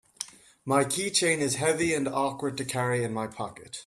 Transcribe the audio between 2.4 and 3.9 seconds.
to carry in my pocket.